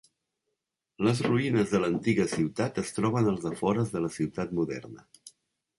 [1.07, 5.09] Les ruïnes de l'antiga ciutat es troben als afores de la ciutat moderna.